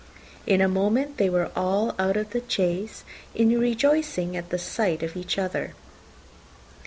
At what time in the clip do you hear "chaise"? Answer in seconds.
2.47-3.03